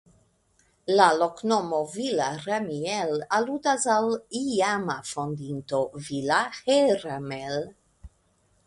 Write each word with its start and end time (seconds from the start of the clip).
La 0.93 1.09
loknomo 1.17 1.81
"Villarramiel" 1.97 3.13
aludas 3.41 3.87
al 3.99 4.11
iama 4.43 4.97
fondinto 5.13 5.87
("Villa 6.09 6.43
Herramel"). 6.65 7.63